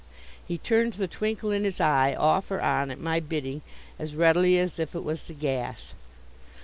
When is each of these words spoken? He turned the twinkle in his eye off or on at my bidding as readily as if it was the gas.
He 0.47 0.57
turned 0.57 0.93
the 0.93 1.07
twinkle 1.07 1.51
in 1.51 1.63
his 1.63 1.79
eye 1.79 2.15
off 2.15 2.49
or 2.49 2.59
on 2.59 2.89
at 2.89 2.99
my 2.99 3.19
bidding 3.19 3.61
as 3.99 4.15
readily 4.15 4.57
as 4.57 4.79
if 4.79 4.95
it 4.95 5.03
was 5.03 5.25
the 5.25 5.35
gas. 5.35 5.93